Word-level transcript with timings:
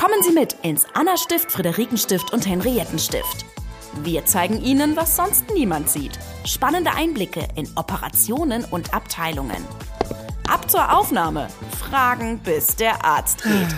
Kommen 0.00 0.22
Sie 0.22 0.32
mit 0.32 0.54
ins 0.62 0.86
Anna-Stift, 0.94 1.52
Friederikenstift 1.52 2.32
und 2.32 2.48
Henriettenstift. 2.48 3.44
Wir 4.02 4.24
zeigen 4.24 4.58
Ihnen, 4.62 4.96
was 4.96 5.14
sonst 5.14 5.52
niemand 5.52 5.90
sieht. 5.90 6.18
Spannende 6.46 6.92
Einblicke 6.96 7.46
in 7.54 7.68
Operationen 7.76 8.64
und 8.64 8.94
Abteilungen. 8.94 9.62
Ab 10.50 10.70
zur 10.70 10.98
Aufnahme. 10.98 11.48
Fragen, 11.78 12.38
bis 12.38 12.76
der 12.76 13.04
Arzt 13.04 13.42
geht. 13.42 13.68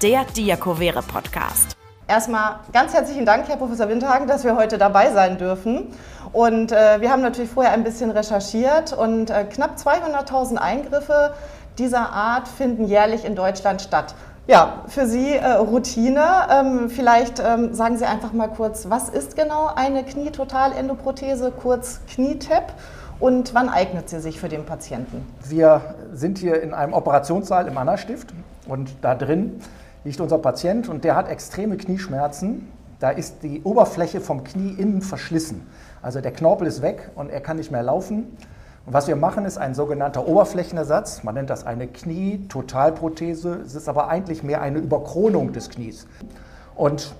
Der 0.00 0.24
Diakovere 0.24 1.02
Podcast. 1.02 1.76
Erstmal 2.06 2.60
ganz 2.72 2.94
herzlichen 2.94 3.26
Dank, 3.26 3.46
Herr 3.46 3.58
Professor 3.58 3.90
Windhagen, 3.90 4.26
dass 4.26 4.44
wir 4.44 4.56
heute 4.56 4.78
dabei 4.78 5.12
sein 5.12 5.36
dürfen. 5.36 5.88
Und 6.32 6.72
äh, 6.72 7.02
wir 7.02 7.10
haben 7.10 7.20
natürlich 7.20 7.50
vorher 7.50 7.74
ein 7.74 7.84
bisschen 7.84 8.10
recherchiert 8.10 8.94
und 8.94 9.28
äh, 9.28 9.44
knapp 9.44 9.76
200.000 9.76 10.56
Eingriffe 10.56 11.34
dieser 11.76 12.10
Art 12.10 12.48
finden 12.48 12.86
jährlich 12.86 13.26
in 13.26 13.36
Deutschland 13.36 13.82
statt. 13.82 14.14
Ja, 14.48 14.84
für 14.86 15.06
Sie 15.06 15.34
äh, 15.34 15.46
Routine. 15.46 16.24
Ähm, 16.50 16.88
vielleicht 16.88 17.38
ähm, 17.38 17.74
sagen 17.74 17.98
Sie 17.98 18.06
einfach 18.06 18.32
mal 18.32 18.48
kurz, 18.48 18.88
was 18.88 19.10
ist 19.10 19.36
genau 19.36 19.66
eine 19.74 20.04
Knietotalendoprothese, 20.04 21.52
kurz 21.52 22.00
Knietap? 22.08 22.72
Und 23.20 23.52
wann 23.52 23.68
eignet 23.68 24.08
sie 24.08 24.20
sich 24.20 24.40
für 24.40 24.48
den 24.48 24.64
Patienten? 24.64 25.26
Wir 25.46 25.82
sind 26.14 26.38
hier 26.38 26.62
in 26.62 26.72
einem 26.72 26.94
Operationssaal 26.94 27.66
im 27.66 27.76
Anna-Stift 27.76 28.32
und 28.66 28.90
da 29.02 29.14
drin 29.14 29.60
liegt 30.04 30.18
unser 30.18 30.38
Patient 30.38 30.88
und 30.88 31.04
der 31.04 31.14
hat 31.14 31.28
extreme 31.28 31.76
Knieschmerzen. 31.76 32.68
Da 33.00 33.10
ist 33.10 33.42
die 33.42 33.60
Oberfläche 33.64 34.22
vom 34.22 34.44
Knie 34.44 34.72
innen 34.78 35.02
verschlissen. 35.02 35.66
Also 36.00 36.22
der 36.22 36.32
Knorpel 36.32 36.68
ist 36.68 36.80
weg 36.80 37.10
und 37.16 37.28
er 37.28 37.40
kann 37.40 37.58
nicht 37.58 37.70
mehr 37.70 37.82
laufen. 37.82 38.34
Was 38.90 39.06
wir 39.06 39.16
machen, 39.16 39.44
ist 39.44 39.58
ein 39.58 39.74
sogenannter 39.74 40.26
Oberflächenersatz. 40.26 41.22
Man 41.22 41.34
nennt 41.34 41.50
das 41.50 41.66
eine 41.66 41.88
Knie-Totalprothese. 41.88 43.60
Es 43.66 43.74
ist 43.74 43.86
aber 43.86 44.08
eigentlich 44.08 44.42
mehr 44.42 44.62
eine 44.62 44.78
Überkronung 44.78 45.52
des 45.52 45.68
Knies. 45.68 46.06
Und 46.74 47.14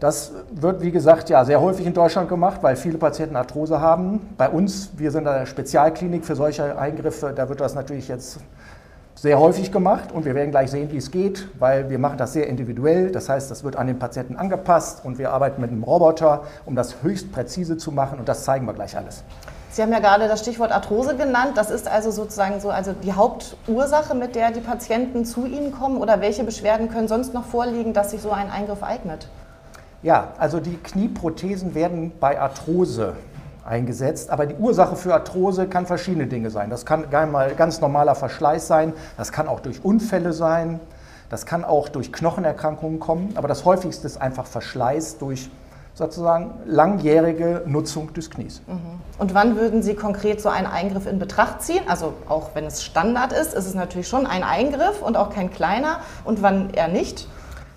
das 0.00 0.32
wird, 0.50 0.82
wie 0.82 0.90
gesagt, 0.90 1.30
ja 1.30 1.44
sehr 1.44 1.60
häufig 1.60 1.86
in 1.86 1.94
Deutschland 1.94 2.28
gemacht, 2.28 2.60
weil 2.62 2.74
viele 2.74 2.98
Patienten 2.98 3.36
Arthrose 3.36 3.80
haben. 3.80 4.34
Bei 4.36 4.48
uns, 4.48 4.90
wir 4.96 5.12
sind 5.12 5.28
eine 5.28 5.46
Spezialklinik 5.46 6.24
für 6.24 6.34
solche 6.34 6.76
Eingriffe, 6.76 7.32
da 7.32 7.48
wird 7.48 7.60
das 7.60 7.76
natürlich 7.76 8.08
jetzt 8.08 8.40
sehr 9.14 9.38
häufig 9.38 9.70
gemacht 9.70 10.10
und 10.10 10.24
wir 10.24 10.34
werden 10.34 10.50
gleich 10.50 10.72
sehen, 10.72 10.90
wie 10.90 10.96
es 10.96 11.12
geht, 11.12 11.46
weil 11.60 11.88
wir 11.88 12.00
machen 12.00 12.18
das 12.18 12.32
sehr 12.32 12.48
individuell. 12.48 13.12
Das 13.12 13.28
heißt, 13.28 13.48
das 13.48 13.62
wird 13.62 13.76
an 13.76 13.86
den 13.86 14.00
Patienten 14.00 14.34
angepasst 14.34 15.04
und 15.04 15.18
wir 15.18 15.30
arbeiten 15.32 15.60
mit 15.60 15.70
einem 15.70 15.84
Roboter, 15.84 16.42
um 16.66 16.74
das 16.74 17.04
höchst 17.04 17.30
präzise 17.30 17.76
zu 17.76 17.92
machen 17.92 18.18
und 18.18 18.28
das 18.28 18.42
zeigen 18.42 18.66
wir 18.66 18.72
gleich 18.72 18.96
alles. 18.96 19.22
Sie 19.72 19.80
haben 19.80 19.90
ja 19.90 20.00
gerade 20.00 20.28
das 20.28 20.40
Stichwort 20.40 20.70
Arthrose 20.70 21.16
genannt. 21.16 21.52
Das 21.54 21.70
ist 21.70 21.88
also 21.88 22.10
sozusagen 22.10 22.60
so 22.60 22.68
also 22.68 22.92
die 22.92 23.14
Hauptursache, 23.14 24.14
mit 24.14 24.34
der 24.34 24.50
die 24.50 24.60
Patienten 24.60 25.24
zu 25.24 25.46
Ihnen 25.46 25.72
kommen 25.72 25.96
oder 25.96 26.20
welche 26.20 26.44
Beschwerden 26.44 26.90
können 26.90 27.08
sonst 27.08 27.32
noch 27.32 27.46
vorliegen, 27.46 27.94
dass 27.94 28.10
sich 28.10 28.20
so 28.20 28.32
ein 28.32 28.50
Eingriff 28.50 28.82
eignet? 28.82 29.28
Ja, 30.02 30.28
also 30.36 30.60
die 30.60 30.76
Knieprothesen 30.76 31.74
werden 31.74 32.12
bei 32.20 32.38
Arthrose 32.38 33.16
eingesetzt, 33.64 34.28
aber 34.28 34.44
die 34.44 34.56
Ursache 34.56 34.94
für 34.94 35.14
Arthrose 35.14 35.66
kann 35.68 35.86
verschiedene 35.86 36.26
Dinge 36.26 36.50
sein. 36.50 36.68
Das 36.68 36.84
kann 36.84 37.06
einmal 37.14 37.54
ganz 37.54 37.80
normaler 37.80 38.14
Verschleiß 38.14 38.66
sein, 38.66 38.92
das 39.16 39.32
kann 39.32 39.48
auch 39.48 39.60
durch 39.60 39.82
Unfälle 39.82 40.34
sein, 40.34 40.80
das 41.30 41.46
kann 41.46 41.64
auch 41.64 41.88
durch 41.88 42.12
Knochenerkrankungen 42.12 43.00
kommen, 43.00 43.32
aber 43.36 43.48
das 43.48 43.64
häufigste 43.64 44.06
ist 44.06 44.20
einfach 44.20 44.44
Verschleiß 44.44 45.16
durch 45.16 45.48
sozusagen 45.94 46.54
langjährige 46.66 47.62
Nutzung 47.66 48.12
des 48.14 48.30
Knies. 48.30 48.62
Mhm. 48.66 49.00
Und 49.18 49.34
wann 49.34 49.56
würden 49.56 49.82
Sie 49.82 49.94
konkret 49.94 50.40
so 50.40 50.48
einen 50.48 50.66
Eingriff 50.66 51.06
in 51.06 51.18
Betracht 51.18 51.62
ziehen? 51.62 51.82
Also 51.86 52.14
auch 52.28 52.50
wenn 52.54 52.64
es 52.64 52.82
Standard 52.82 53.32
ist, 53.32 53.54
ist 53.54 53.66
es 53.66 53.74
natürlich 53.74 54.08
schon 54.08 54.26
ein 54.26 54.42
Eingriff 54.42 55.02
und 55.02 55.16
auch 55.16 55.30
kein 55.30 55.50
kleiner. 55.50 56.00
Und 56.24 56.42
wann 56.42 56.70
eher 56.70 56.88
nicht? 56.88 57.28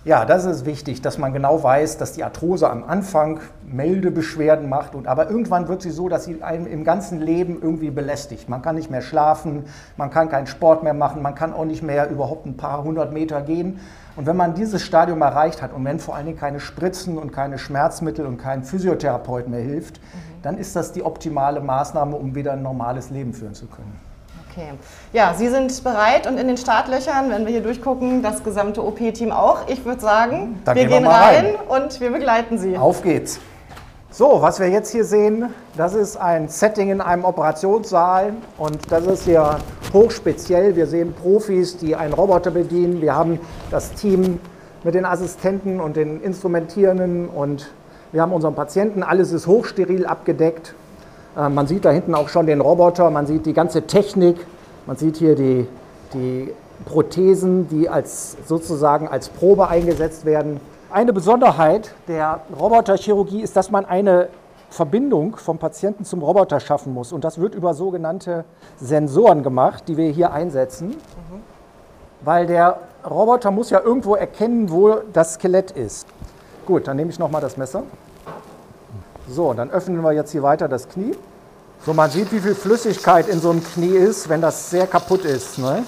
Ja, 0.06 0.24
das 0.24 0.46
ist 0.46 0.68
wichtig, 0.68 1.02
dass 1.02 1.18
man 1.18 1.34
genau 1.34 1.64
weiß, 1.64 1.98
dass 1.98 2.14
die 2.14 2.24
Arthrose 2.24 2.70
am 2.70 2.84
Anfang 2.84 3.40
milde 3.66 4.12
Beschwerden 4.12 4.70
macht 4.70 4.94
und 4.94 5.08
aber 5.08 5.32
irgendwann 5.32 5.68
wird 5.68 5.82
sie 5.82 5.90
so, 5.90 6.10
dass 6.10 6.26
sie 6.26 6.44
einem 6.44 6.68
im 6.68 6.84
ganzen 6.84 7.20
Leben 7.22 7.58
irgendwie 7.60 7.90
belästigt. 7.90 8.48
Man 8.48 8.62
kann 8.62 8.76
nicht 8.76 8.92
mehr 8.92 9.02
schlafen, 9.02 9.64
man 9.98 10.12
kann 10.12 10.30
keinen 10.30 10.46
Sport 10.46 10.84
mehr 10.84 10.94
machen, 10.94 11.24
man 11.24 11.34
kann 11.34 11.54
auch 11.54 11.66
nicht 11.66 11.82
mehr 11.82 12.08
überhaupt 12.12 12.46
ein 12.46 12.56
paar 12.56 12.84
hundert 12.84 13.14
Meter 13.14 13.42
gehen. 13.42 13.80
Und 14.16 14.28
wenn 14.28 14.38
man 14.38 14.54
dieses 14.54 14.84
Stadium 14.84 15.24
erreicht 15.24 15.64
hat 15.64 15.74
und 15.74 15.84
wenn 15.84 15.98
vor 15.98 16.16
allen 16.16 16.28
Dingen 16.28 16.38
keine 16.38 16.60
Spritzen 16.60 17.18
und 17.18 17.34
keine 17.34 17.58
Schmerzmittel 17.58 18.28
und 18.28 18.38
kein 18.38 18.64
Physiotherapeut 18.64 19.48
mehr 19.48 19.62
hilft, 19.62 19.98
mhm. 19.98 20.42
dann 20.44 20.60
ist 20.60 20.76
das 20.76 20.92
die 20.92 21.02
optimale 21.02 21.62
Maßnahme, 21.62 22.16
um 22.16 22.36
wieder 22.36 22.54
ein 22.54 22.62
normales 22.62 23.10
Leben 23.10 23.34
führen 23.34 23.56
zu 23.56 23.66
können. 23.66 24.05
Okay. 24.56 24.70
Ja, 25.12 25.34
Sie 25.38 25.50
sind 25.50 25.84
bereit 25.84 26.28
und 26.28 26.38
in 26.38 26.48
den 26.48 26.56
Startlöchern, 26.56 27.30
wenn 27.30 27.46
wir 27.46 27.52
hier 27.52 27.62
durchgucken, 27.62 28.24
das 28.24 28.42
gesamte 28.42 28.86
OP-Team 28.86 29.34
auch. 29.34 29.68
Ich 29.68 29.84
würde 29.84 30.00
sagen, 30.00 30.62
Dann 30.64 30.78
wir 30.78 30.86
gehen, 30.86 31.00
gehen 31.00 31.08
rein, 31.08 31.46
rein 31.46 31.56
und 31.68 32.00
wir 32.00 32.10
begleiten 32.10 32.58
Sie. 32.58 32.78
Auf 32.78 33.04
geht's. 33.04 33.42
So, 34.12 34.42
was 34.42 34.62
wir 34.62 34.70
jetzt 34.70 34.94
hier 34.94 35.04
sehen, 35.04 35.50
das 35.76 35.94
ist 35.94 36.16
ein 36.16 36.48
Setting 36.48 36.90
in 36.90 37.02
einem 37.02 37.26
Operationssaal 37.26 38.32
und 38.58 38.80
das 38.90 39.06
ist 39.08 39.26
hier 39.26 39.58
hochspeziell. 39.92 40.78
Wir 40.78 40.88
sehen 40.88 41.14
Profis, 41.14 41.76
die 41.76 41.98
einen 41.98 42.14
Roboter 42.14 42.52
bedienen. 42.52 43.02
Wir 43.02 43.14
haben 43.14 43.42
das 43.72 43.92
Team 43.92 44.40
mit 44.86 44.96
den 44.96 45.04
Assistenten 45.04 45.82
und 45.82 45.98
den 45.98 46.22
Instrumentierenden 46.22 47.28
und 47.28 47.74
wir 48.14 48.22
haben 48.22 48.32
unseren 48.32 48.56
Patienten. 48.56 49.04
Alles 49.04 49.34
ist 49.34 49.48
hochsteril 49.48 50.06
abgedeckt. 50.06 50.76
Äh, 51.36 51.50
man 51.50 51.68
sieht 51.68 51.86
da 51.86 51.92
hinten 51.92 52.16
auch 52.16 52.30
schon 52.30 52.46
den 52.46 52.62
Roboter, 52.62 53.10
man 53.10 53.28
sieht 53.28 53.46
die 53.46 53.54
ganze 53.54 53.84
Technik, 53.84 54.38
man 54.86 54.98
sieht 54.98 55.18
hier 55.18 55.36
die, 55.36 55.68
die 56.14 56.54
Prothesen, 56.86 57.68
die 57.70 57.90
als, 57.90 58.38
sozusagen 58.46 59.08
als 59.08 59.30
Probe 59.30 59.68
eingesetzt 59.68 60.26
werden. 60.26 60.60
Eine 60.92 61.14
Besonderheit 61.14 61.94
der 62.08 62.42
Roboterchirurgie 62.58 63.42
ist, 63.42 63.56
dass 63.56 63.72
man 63.72 63.86
eine 63.86 64.30
Verbindung 64.70 65.38
vom 65.38 65.58
Patienten 65.58 66.06
zum 66.06 66.22
Roboter 66.22 66.60
schaffen 66.60 66.94
muss. 66.94 67.12
Und 67.12 67.24
das 67.24 67.40
wird 67.40 67.56
über 67.56 67.74
sogenannte 67.74 68.46
Sensoren 68.78 69.42
gemacht, 69.44 69.86
die 69.88 69.98
wir 69.98 70.12
hier 70.12 70.32
einsetzen. 70.34 70.90
Mhm. 70.90 71.42
Weil 72.22 72.48
der 72.48 72.80
Roboter 73.10 73.52
muss 73.52 73.70
ja 73.70 73.82
irgendwo 73.82 74.16
erkennen, 74.16 74.72
wo 74.72 74.96
das 75.14 75.36
Skelett 75.36 75.72
ist. 75.72 76.08
Gut, 76.66 76.88
dann 76.88 76.98
nehme 76.98 77.12
ich 77.12 77.20
nochmal 77.20 77.42
das 77.42 77.58
Messer. 77.58 77.84
So, 79.30 79.54
dann 79.54 79.72
öffnen 79.72 80.02
wir 80.02 80.12
jetzt 80.14 80.32
hier 80.32 80.44
weiter 80.44 80.68
das 80.68 80.88
Knie. 80.88 81.16
So, 81.86 81.94
man 81.94 82.10
sieht, 82.10 82.32
wie 82.32 82.40
viel 82.40 82.56
Flüssigkeit 82.56 83.28
in 83.28 83.40
so 83.40 83.50
einem 83.50 83.64
Knie 83.64 83.96
ist, 83.96 84.30
wenn 84.30 84.42
das 84.42 84.70
sehr 84.70 84.88
kaputt 84.88 85.26
ist. 85.26 85.58
Ne? 85.58 85.84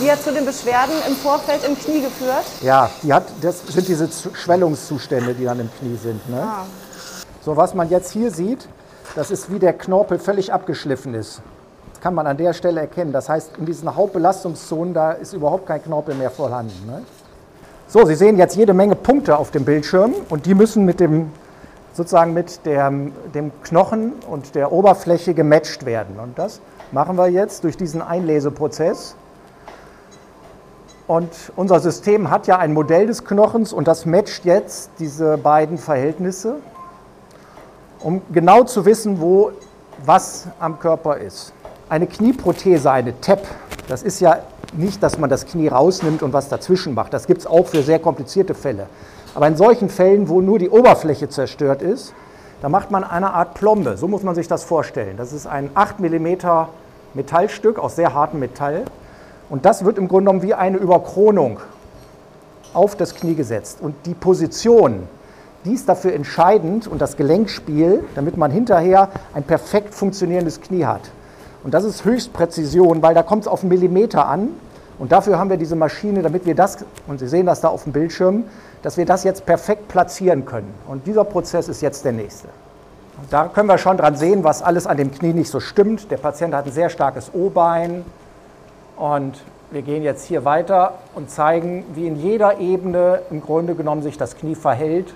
Die 0.00 0.10
hat 0.10 0.22
zu 0.22 0.32
den 0.32 0.44
Beschwerden 0.44 0.94
im 1.06 1.14
Vorfeld 1.14 1.64
im 1.64 1.78
Knie 1.78 2.00
geführt? 2.00 2.44
Ja, 2.62 2.90
die 3.02 3.12
hat, 3.12 3.24
das 3.40 3.66
sind 3.68 3.86
diese 3.86 4.08
Schwellungszustände, 4.32 5.34
die 5.34 5.44
dann 5.44 5.60
im 5.60 5.70
Knie 5.78 5.96
sind. 5.96 6.28
Ne? 6.28 6.42
Ah. 6.42 6.64
So, 7.44 7.56
was 7.56 7.74
man 7.74 7.88
jetzt 7.88 8.12
hier 8.12 8.30
sieht, 8.30 8.68
das 9.14 9.30
ist 9.30 9.52
wie 9.52 9.58
der 9.58 9.72
Knorpel 9.72 10.18
völlig 10.18 10.52
abgeschliffen 10.52 11.14
ist. 11.14 11.42
Das 11.92 12.00
kann 12.00 12.14
man 12.14 12.26
an 12.26 12.36
der 12.36 12.52
Stelle 12.52 12.80
erkennen. 12.80 13.12
Das 13.12 13.28
heißt, 13.28 13.58
in 13.58 13.66
diesen 13.66 13.94
Hauptbelastungszonen, 13.94 14.94
da 14.94 15.12
ist 15.12 15.32
überhaupt 15.32 15.66
kein 15.66 15.82
Knorpel 15.82 16.14
mehr 16.14 16.30
vorhanden. 16.30 16.86
Ne? 16.86 17.02
So, 17.88 18.04
Sie 18.06 18.14
sehen 18.14 18.38
jetzt 18.38 18.56
jede 18.56 18.74
Menge 18.74 18.94
Punkte 18.94 19.36
auf 19.36 19.50
dem 19.50 19.64
Bildschirm 19.64 20.14
und 20.28 20.46
die 20.46 20.54
müssen 20.54 20.84
mit 20.84 21.00
dem 21.00 21.32
sozusagen 22.00 22.32
mit 22.32 22.64
der, 22.64 22.90
dem 23.34 23.52
Knochen 23.62 24.12
und 24.26 24.54
der 24.54 24.72
Oberfläche 24.72 25.34
gematcht 25.34 25.84
werden. 25.84 26.18
Und 26.18 26.38
das 26.38 26.62
machen 26.92 27.18
wir 27.18 27.28
jetzt 27.28 27.62
durch 27.62 27.76
diesen 27.76 28.00
Einleseprozess. 28.00 29.16
Und 31.06 31.28
unser 31.56 31.78
System 31.78 32.30
hat 32.30 32.46
ja 32.46 32.56
ein 32.56 32.72
Modell 32.72 33.06
des 33.06 33.26
Knochens 33.26 33.74
und 33.74 33.86
das 33.86 34.06
matcht 34.06 34.46
jetzt 34.46 34.92
diese 34.98 35.36
beiden 35.36 35.76
Verhältnisse, 35.76 36.54
um 37.98 38.22
genau 38.32 38.64
zu 38.64 38.86
wissen, 38.86 39.20
wo 39.20 39.52
was 40.06 40.46
am 40.58 40.78
Körper 40.78 41.18
ist. 41.18 41.52
Eine 41.90 42.06
Knieprothese, 42.06 42.90
eine 42.90 43.12
TEP, 43.20 43.46
das 43.88 44.02
ist 44.02 44.20
ja 44.20 44.38
nicht, 44.72 45.02
dass 45.02 45.18
man 45.18 45.28
das 45.28 45.44
Knie 45.44 45.68
rausnimmt 45.68 46.22
und 46.22 46.32
was 46.32 46.48
dazwischen 46.48 46.94
macht. 46.94 47.12
Das 47.12 47.26
gibt 47.26 47.40
es 47.40 47.46
auch 47.46 47.66
für 47.66 47.82
sehr 47.82 47.98
komplizierte 47.98 48.54
Fälle. 48.54 48.86
Aber 49.34 49.46
in 49.46 49.56
solchen 49.56 49.88
Fällen, 49.88 50.28
wo 50.28 50.40
nur 50.40 50.58
die 50.58 50.70
Oberfläche 50.70 51.28
zerstört 51.28 51.82
ist, 51.82 52.14
da 52.62 52.68
macht 52.68 52.90
man 52.90 53.04
eine 53.04 53.32
Art 53.32 53.54
Plombe. 53.54 53.96
So 53.96 54.08
muss 54.08 54.22
man 54.22 54.34
sich 54.34 54.48
das 54.48 54.64
vorstellen. 54.64 55.16
Das 55.16 55.32
ist 55.32 55.46
ein 55.46 55.70
8 55.74 56.00
mm 56.00 56.36
Metallstück 57.14 57.78
aus 57.78 57.96
sehr 57.96 58.14
hartem 58.14 58.40
Metall. 58.40 58.84
Und 59.48 59.64
das 59.64 59.84
wird 59.84 59.98
im 59.98 60.08
Grunde 60.08 60.30
genommen 60.30 60.42
wie 60.42 60.54
eine 60.54 60.76
Überkronung 60.76 61.60
auf 62.72 62.96
das 62.96 63.14
Knie 63.14 63.34
gesetzt. 63.34 63.78
Und 63.80 63.94
die 64.06 64.14
Position, 64.14 65.08
die 65.64 65.72
ist 65.72 65.88
dafür 65.88 66.12
entscheidend 66.12 66.86
und 66.86 67.00
das 67.00 67.16
Gelenkspiel, 67.16 68.04
damit 68.14 68.36
man 68.36 68.50
hinterher 68.50 69.08
ein 69.34 69.42
perfekt 69.42 69.94
funktionierendes 69.94 70.60
Knie 70.60 70.84
hat. 70.84 71.10
Und 71.64 71.74
das 71.74 71.84
ist 71.84 72.04
Höchstpräzision, 72.04 73.02
weil 73.02 73.14
da 73.14 73.22
kommt 73.22 73.42
es 73.42 73.48
auf 73.48 73.62
Millimeter 73.62 74.26
an. 74.26 74.50
Und 75.00 75.12
dafür 75.12 75.38
haben 75.38 75.48
wir 75.48 75.56
diese 75.56 75.76
Maschine, 75.76 76.20
damit 76.20 76.44
wir 76.44 76.54
das, 76.54 76.84
und 77.06 77.18
Sie 77.20 77.26
sehen 77.26 77.46
das 77.46 77.62
da 77.62 77.68
auf 77.68 77.84
dem 77.84 77.92
Bildschirm, 77.92 78.44
dass 78.82 78.98
wir 78.98 79.06
das 79.06 79.24
jetzt 79.24 79.46
perfekt 79.46 79.88
platzieren 79.88 80.44
können. 80.44 80.74
Und 80.86 81.06
dieser 81.06 81.24
Prozess 81.24 81.68
ist 81.68 81.80
jetzt 81.80 82.04
der 82.04 82.12
nächste. 82.12 82.48
Da 83.30 83.48
können 83.48 83.66
wir 83.68 83.78
schon 83.78 83.96
dran 83.96 84.16
sehen, 84.16 84.44
was 84.44 84.62
alles 84.62 84.86
an 84.86 84.98
dem 84.98 85.10
Knie 85.10 85.32
nicht 85.32 85.50
so 85.50 85.58
stimmt. 85.58 86.10
Der 86.10 86.18
Patient 86.18 86.54
hat 86.54 86.66
ein 86.66 86.72
sehr 86.72 86.90
starkes 86.90 87.32
O-Bein 87.32 88.04
und 88.98 89.40
wir 89.70 89.80
gehen 89.80 90.02
jetzt 90.02 90.26
hier 90.26 90.44
weiter 90.44 90.98
und 91.14 91.30
zeigen, 91.30 91.84
wie 91.94 92.06
in 92.06 92.16
jeder 92.16 92.58
Ebene 92.58 93.22
im 93.30 93.40
Grunde 93.40 93.74
genommen 93.74 94.02
sich 94.02 94.18
das 94.18 94.36
Knie 94.36 94.54
verhält, 94.54 95.14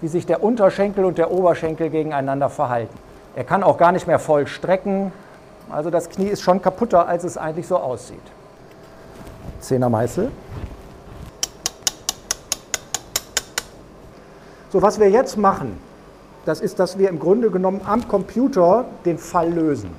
wie 0.00 0.08
sich 0.08 0.26
der 0.26 0.42
Unterschenkel 0.42 1.04
und 1.04 1.18
der 1.18 1.30
Oberschenkel 1.30 1.88
gegeneinander 1.88 2.50
verhalten. 2.50 2.98
Er 3.36 3.44
kann 3.44 3.62
auch 3.62 3.78
gar 3.78 3.92
nicht 3.92 4.08
mehr 4.08 4.18
voll 4.18 4.48
strecken, 4.48 5.12
also 5.70 5.90
das 5.90 6.08
Knie 6.08 6.26
ist 6.26 6.42
schon 6.42 6.60
kaputter, 6.60 7.06
als 7.06 7.22
es 7.22 7.38
eigentlich 7.38 7.68
so 7.68 7.76
aussieht. 7.76 8.22
Zehner 9.64 9.88
Meißel. 9.88 10.30
So, 14.70 14.82
was 14.82 14.98
wir 15.00 15.08
jetzt 15.08 15.38
machen, 15.38 15.78
das 16.44 16.60
ist, 16.60 16.78
dass 16.78 16.98
wir 16.98 17.08
im 17.08 17.18
Grunde 17.18 17.50
genommen 17.50 17.80
am 17.86 18.06
Computer 18.06 18.84
den 19.04 19.18
Fall 19.18 19.50
lösen. 19.50 19.90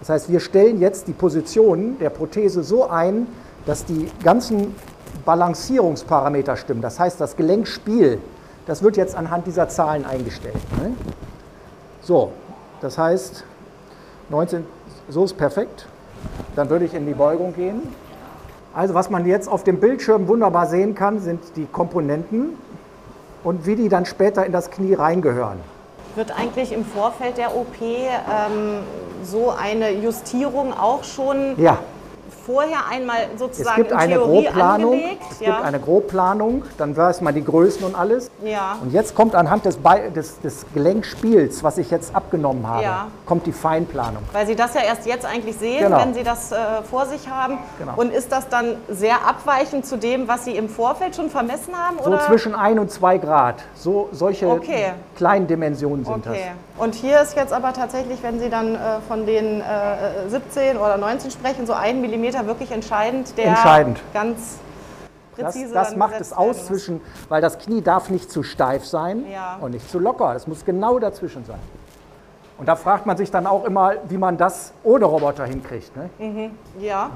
Das 0.00 0.08
heißt, 0.08 0.32
wir 0.32 0.40
stellen 0.40 0.80
jetzt 0.80 1.06
die 1.06 1.12
Positionen 1.12 1.98
der 2.00 2.10
Prothese 2.10 2.64
so 2.64 2.88
ein, 2.88 3.28
dass 3.66 3.84
die 3.84 4.10
ganzen 4.24 4.74
Balancierungsparameter 5.24 6.56
stimmen. 6.56 6.82
Das 6.82 6.98
heißt, 6.98 7.20
das 7.20 7.36
Gelenkspiel, 7.36 8.18
das 8.66 8.82
wird 8.82 8.96
jetzt 8.96 9.14
anhand 9.14 9.46
dieser 9.46 9.68
Zahlen 9.68 10.04
eingestellt. 10.04 10.56
Ne? 10.80 10.94
So, 12.00 12.32
das 12.80 12.98
heißt, 12.98 13.44
19, 14.30 14.64
so 15.08 15.24
ist 15.24 15.36
perfekt. 15.36 15.86
Dann 16.56 16.68
würde 16.68 16.84
ich 16.84 16.94
in 16.94 17.06
die 17.06 17.14
Beugung 17.14 17.54
gehen. 17.54 17.82
Also 18.74 18.94
was 18.94 19.10
man 19.10 19.26
jetzt 19.26 19.48
auf 19.48 19.64
dem 19.64 19.80
Bildschirm 19.80 20.28
wunderbar 20.28 20.66
sehen 20.66 20.94
kann, 20.94 21.20
sind 21.20 21.40
die 21.56 21.66
Komponenten 21.66 22.56
und 23.44 23.66
wie 23.66 23.76
die 23.76 23.88
dann 23.88 24.06
später 24.06 24.46
in 24.46 24.52
das 24.52 24.70
Knie 24.70 24.94
reingehören. 24.94 25.58
Wird 26.14 26.38
eigentlich 26.38 26.72
im 26.72 26.84
Vorfeld 26.84 27.38
der 27.38 27.56
OP 27.56 27.80
ähm, 27.80 28.80
so 29.22 29.50
eine 29.50 29.90
Justierung 29.90 30.72
auch 30.72 31.04
schon 31.04 31.54
ja 31.56 31.78
vorher 32.44 32.86
einmal 32.90 33.16
sozusagen 33.36 33.70
es 33.70 33.76
gibt 33.76 33.90
in 33.92 33.96
eine 33.96 34.14
Theorie 34.14 34.44
Grobplanung, 34.44 34.92
angelegt. 34.94 35.22
Es 35.30 35.40
ja. 35.40 35.46
gibt 35.46 35.64
eine 35.64 35.80
Grobplanung, 35.80 36.64
dann 36.78 36.96
weiß 36.96 37.20
man 37.20 37.34
die 37.34 37.44
Größen 37.44 37.84
und 37.84 37.94
alles. 37.94 38.30
Ja. 38.44 38.76
Und 38.82 38.92
jetzt 38.92 39.14
kommt 39.14 39.34
anhand 39.34 39.64
des, 39.64 39.76
Be 39.76 40.10
des, 40.14 40.40
des 40.40 40.66
Gelenkspiels, 40.74 41.62
was 41.62 41.78
ich 41.78 41.90
jetzt 41.90 42.14
abgenommen 42.14 42.66
habe, 42.66 42.82
Ja. 42.82 43.06
kommt 43.26 43.46
die 43.46 43.52
Feinplanung. 43.52 44.22
Weil 44.32 44.46
Sie 44.46 44.56
das 44.56 44.74
ja 44.74 44.82
erst 44.82 45.06
jetzt 45.06 45.26
eigentlich 45.26 45.56
sehen, 45.56 45.84
Genau. 45.84 45.98
wenn 45.98 46.14
Sie 46.14 46.22
das 46.22 46.52
äh, 46.52 46.56
vor 46.90 47.06
sich 47.06 47.28
haben. 47.28 47.58
Genau. 47.78 47.92
Und 47.96 48.12
ist 48.12 48.32
das 48.32 48.48
dann 48.48 48.76
sehr 48.88 49.26
abweichend 49.26 49.86
zu 49.86 49.96
dem, 49.96 50.28
was 50.28 50.44
Sie 50.44 50.56
im 50.56 50.68
Vorfeld 50.68 51.16
schon 51.16 51.30
vermessen 51.30 51.74
haben? 51.76 51.98
So 52.02 52.10
oder? 52.10 52.20
zwischen 52.20 52.54
1 52.54 52.78
und 52.80 52.90
2 52.90 53.18
Grad. 53.18 53.56
So, 53.74 54.08
solche 54.12 54.48
Okay. 54.48 54.92
kleinen 55.16 55.46
Dimensionen 55.46 56.04
sind 56.04 56.26
Okay. 56.26 56.52
Und 56.78 56.94
hier 56.94 57.20
ist 57.20 57.36
jetzt 57.36 57.52
aber 57.52 57.72
tatsächlich, 57.72 58.22
wenn 58.22 58.40
Sie 58.40 58.48
dann 58.48 58.74
äh, 58.74 58.78
von 59.06 59.26
den 59.26 59.60
äh, 59.60 60.28
17 60.28 60.76
oder 60.76 60.96
19 60.96 61.30
sprechen, 61.30 61.66
so 61.66 61.72
ein 61.74 62.02
Millimeter 62.32 62.46
wirklich 62.46 62.70
entscheidend, 62.72 63.36
der 63.36 63.46
Entscheidend. 63.46 64.00
ganz 64.12 64.36
das. 64.36 64.58
Das, 65.34 65.54
präzise 65.54 65.72
das 65.72 65.90
dann 65.90 65.98
macht 65.98 66.20
es 66.20 66.32
aus 66.34 66.66
zwischen, 66.66 67.00
weil 67.30 67.40
das 67.40 67.58
Knie 67.58 67.80
darf 67.80 68.10
nicht 68.10 68.30
zu 68.30 68.42
steif 68.42 68.84
sein 68.84 69.24
Ja. 69.32 69.56
und 69.62 69.70
nicht 69.70 69.90
zu 69.90 69.98
locker. 69.98 70.34
Es 70.34 70.46
muss 70.46 70.62
genau 70.64 70.98
dazwischen 70.98 71.44
sein. 71.46 71.58
Und 72.58 72.68
da 72.68 72.76
fragt 72.76 73.06
man 73.06 73.16
sich 73.16 73.30
dann 73.30 73.46
auch 73.46 73.64
immer, 73.64 73.94
wie 74.08 74.18
man 74.18 74.36
das 74.36 74.74
ohne 74.84 75.06
Roboter 75.06 75.46
hinkriegt. 75.46 75.96
Ne? 75.96 76.50
Ja, 76.78 77.10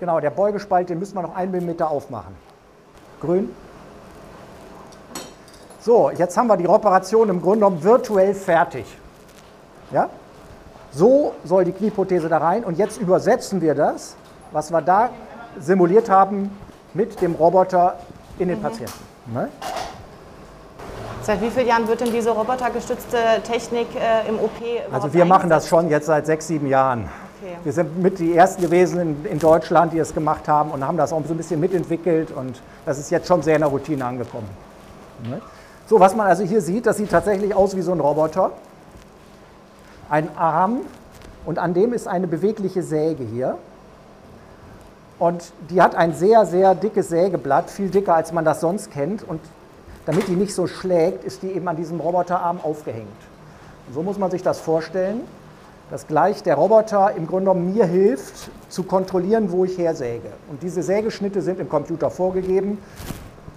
Genau, 0.00 0.20
der 0.20 0.30
Beugespalt, 0.30 0.88
den 0.88 1.00
müssen 1.00 1.16
wir 1.16 1.22
noch 1.22 1.34
einen 1.34 1.50
Millimeter 1.50 1.90
aufmachen. 1.90 2.34
Grün. 3.20 3.50
So, 5.80 6.10
jetzt 6.10 6.36
haben 6.36 6.46
wir 6.46 6.56
die 6.56 6.68
Operation 6.68 7.28
im 7.28 7.42
Grunde 7.42 7.58
genommen 7.66 7.82
virtuell 7.82 8.32
fertig. 8.32 8.86
Ja? 9.90 10.08
So 10.92 11.34
soll 11.44 11.64
die 11.64 11.72
Knieprothese 11.72 12.28
da 12.28 12.38
rein 12.38 12.64
und 12.64 12.78
jetzt 12.78 13.00
übersetzen 13.00 13.60
wir 13.60 13.74
das, 13.74 14.16
was 14.52 14.70
wir 14.70 14.80
da 14.80 15.10
simuliert 15.58 16.08
haben, 16.08 16.50
mit 16.94 17.20
dem 17.20 17.34
Roboter 17.34 17.96
in 18.38 18.48
den 18.48 18.60
Patienten. 18.60 18.98
Ne? 19.32 19.48
Seit 21.22 21.42
wie 21.42 21.50
vielen 21.50 21.66
Jahren 21.66 21.86
wird 21.86 22.00
denn 22.00 22.10
diese 22.10 22.30
robotergestützte 22.30 23.18
Technik 23.44 23.88
äh, 23.94 24.26
im 24.28 24.38
OP 24.38 24.52
Also 24.90 25.12
wir 25.12 25.26
machen 25.26 25.50
das 25.50 25.68
schon 25.68 25.90
jetzt 25.90 26.06
seit 26.06 26.24
sechs, 26.24 26.46
sieben 26.46 26.66
Jahren. 26.68 27.10
Okay. 27.40 27.56
Wir 27.64 27.72
sind 27.72 27.98
mit 28.02 28.18
die 28.18 28.34
Ersten 28.34 28.62
gewesen 28.62 29.00
in, 29.00 29.32
in 29.32 29.38
Deutschland, 29.38 29.92
die 29.92 29.98
es 29.98 30.14
gemacht 30.14 30.48
haben 30.48 30.70
und 30.70 30.86
haben 30.86 30.96
das 30.96 31.12
auch 31.12 31.22
so 31.26 31.34
ein 31.34 31.36
bisschen 31.36 31.60
mitentwickelt 31.60 32.30
und 32.30 32.62
das 32.86 32.98
ist 32.98 33.10
jetzt 33.10 33.28
schon 33.28 33.42
sehr 33.42 33.56
in 33.56 33.60
der 33.60 33.70
Routine 33.70 34.04
angekommen. 34.04 34.48
Ne? 35.28 35.40
So, 35.86 36.00
was 36.00 36.16
man 36.16 36.26
also 36.26 36.44
hier 36.44 36.60
sieht, 36.62 36.86
das 36.86 36.96
sieht 36.96 37.10
tatsächlich 37.10 37.54
aus 37.54 37.76
wie 37.76 37.82
so 37.82 37.92
ein 37.92 38.00
Roboter. 38.00 38.52
Ein 40.10 40.36
Arm 40.36 40.80
und 41.44 41.58
an 41.58 41.74
dem 41.74 41.92
ist 41.92 42.08
eine 42.08 42.26
bewegliche 42.26 42.82
Säge 42.82 43.24
hier. 43.24 43.58
Und 45.18 45.52
die 45.70 45.82
hat 45.82 45.94
ein 45.94 46.14
sehr, 46.14 46.46
sehr 46.46 46.74
dickes 46.74 47.08
Sägeblatt, 47.08 47.70
viel 47.70 47.88
dicker 47.88 48.14
als 48.14 48.32
man 48.32 48.44
das 48.44 48.60
sonst 48.60 48.90
kennt. 48.90 49.26
Und 49.26 49.40
damit 50.06 50.28
die 50.28 50.36
nicht 50.36 50.54
so 50.54 50.66
schlägt, 50.66 51.24
ist 51.24 51.42
die 51.42 51.48
eben 51.48 51.66
an 51.66 51.76
diesem 51.76 52.00
Roboterarm 52.00 52.60
aufgehängt. 52.62 53.08
Und 53.88 53.94
so 53.94 54.02
muss 54.02 54.18
man 54.18 54.30
sich 54.30 54.42
das 54.42 54.60
vorstellen, 54.60 55.22
dass 55.90 56.06
gleich 56.06 56.42
der 56.42 56.54
Roboter 56.54 57.12
im 57.16 57.26
Grunde 57.26 57.50
genommen 57.50 57.72
mir 57.74 57.86
hilft, 57.86 58.50
zu 58.68 58.82
kontrollieren, 58.82 59.50
wo 59.50 59.64
ich 59.64 59.76
hersäge. 59.78 60.28
Und 60.50 60.62
diese 60.62 60.82
Sägeschnitte 60.82 61.42
sind 61.42 61.58
im 61.58 61.68
Computer 61.68 62.10
vorgegeben. 62.10 62.78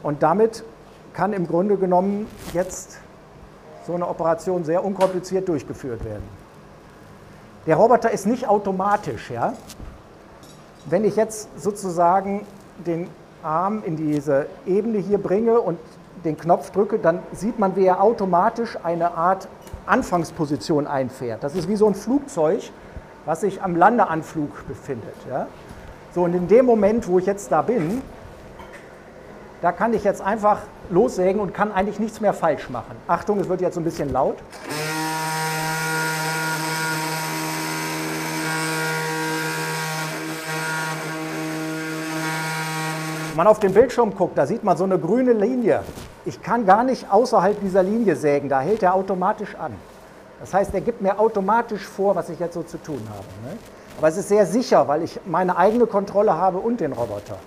Und 0.01 0.23
damit 0.23 0.63
kann 1.13 1.33
im 1.33 1.45
Grunde 1.45 1.75
genommen 1.75 2.27
jetzt 2.53 2.97
so 3.85 3.93
eine 3.93 4.07
Operation 4.07 4.63
sehr 4.63 4.83
unkompliziert 4.83 5.47
durchgeführt 5.47 6.03
werden. 6.05 6.23
Der 7.67 7.75
Roboter 7.75 8.11
ist 8.11 8.25
nicht 8.25 8.47
automatisch. 8.47 9.29
Ja? 9.29 9.53
Wenn 10.85 11.05
ich 11.05 11.15
jetzt 11.15 11.47
sozusagen 11.61 12.45
den 12.85 13.07
Arm 13.43 13.83
in 13.85 13.97
diese 13.97 14.47
Ebene 14.65 14.99
hier 14.99 15.17
bringe 15.17 15.59
und 15.59 15.77
den 16.23 16.37
Knopf 16.37 16.71
drücke, 16.71 16.99
dann 16.99 17.19
sieht 17.33 17.59
man, 17.59 17.75
wie 17.75 17.85
er 17.85 18.01
automatisch 18.01 18.77
eine 18.83 19.15
Art 19.15 19.47
Anfangsposition 19.85 20.87
einfährt. 20.87 21.43
Das 21.43 21.55
ist 21.55 21.67
wie 21.67 21.75
so 21.75 21.87
ein 21.87 21.95
Flugzeug, 21.95 22.71
was 23.25 23.41
sich 23.41 23.61
am 23.61 23.75
Landeanflug 23.75 24.67
befindet. 24.67 25.15
Ja? 25.29 25.47
So, 26.13 26.23
und 26.23 26.33
in 26.33 26.47
dem 26.47 26.65
Moment, 26.65 27.07
wo 27.07 27.19
ich 27.19 27.25
jetzt 27.25 27.51
da 27.51 27.61
bin, 27.61 28.01
da 29.61 29.71
kann 29.71 29.93
ich 29.93 30.03
jetzt 30.03 30.21
einfach 30.21 30.59
lossägen 30.89 31.39
und 31.39 31.53
kann 31.53 31.71
eigentlich 31.71 31.99
nichts 31.99 32.19
mehr 32.19 32.33
falsch 32.33 32.69
machen. 32.69 32.95
Achtung, 33.07 33.39
es 33.39 33.47
wird 33.47 33.61
jetzt 33.61 33.77
ein 33.77 33.83
bisschen 33.83 34.11
laut. 34.11 34.37
Wenn 43.29 43.37
man 43.37 43.47
auf 43.47 43.59
den 43.59 43.73
Bildschirm 43.73 44.13
guckt, 44.15 44.37
da 44.37 44.45
sieht 44.45 44.63
man 44.63 44.75
so 44.75 44.83
eine 44.83 44.99
grüne 44.99 45.33
Linie. 45.33 45.83
Ich 46.25 46.41
kann 46.41 46.65
gar 46.65 46.83
nicht 46.83 47.11
außerhalb 47.11 47.59
dieser 47.61 47.81
Linie 47.81 48.15
sägen, 48.15 48.49
da 48.49 48.59
hält 48.59 48.83
er 48.83 48.93
automatisch 48.93 49.55
an. 49.55 49.73
Das 50.39 50.53
heißt, 50.53 50.73
er 50.73 50.81
gibt 50.81 51.01
mir 51.01 51.19
automatisch 51.19 51.85
vor, 51.85 52.15
was 52.15 52.29
ich 52.29 52.39
jetzt 52.39 52.55
so 52.55 52.63
zu 52.63 52.77
tun 52.77 53.01
habe. 53.09 53.25
Ne? 53.47 53.57
Aber 53.97 54.07
es 54.07 54.17
ist 54.17 54.27
sehr 54.27 54.45
sicher, 54.45 54.87
weil 54.87 55.03
ich 55.03 55.19
meine 55.25 55.55
eigene 55.55 55.85
Kontrolle 55.85 56.33
habe 56.33 56.57
und 56.57 56.79
den 56.79 56.93
Roboter. 56.93 57.37